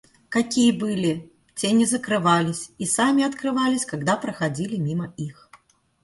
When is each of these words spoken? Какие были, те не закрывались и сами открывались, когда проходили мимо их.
Какие 0.29 0.71
были, 0.71 1.29
те 1.53 1.71
не 1.73 1.85
закрывались 1.85 2.71
и 2.79 2.87
сами 2.87 3.23
открывались, 3.23 3.85
когда 3.85 4.17
проходили 4.17 4.77
мимо 4.77 5.13
их. 5.15 5.51